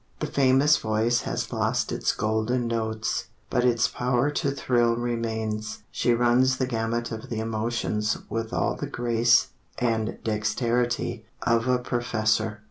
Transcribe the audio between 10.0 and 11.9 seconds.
dexterity Of A